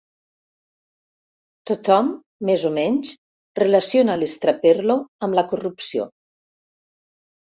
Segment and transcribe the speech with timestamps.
[1.71, 2.09] Tothom,
[2.49, 3.11] més o menys,
[3.61, 4.97] relaciona l'estraperlo
[5.29, 6.09] amb la corrupció.